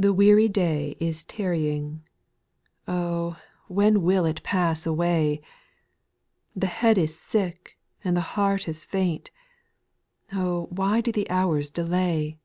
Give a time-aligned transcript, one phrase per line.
[0.00, 2.04] npHE weary day is tarrying; J.
[2.92, 5.42] Oh I when will it pass away?
[6.54, 9.32] The head is sick, and the heart is faint;
[10.32, 12.38] Oh] why do the hours delay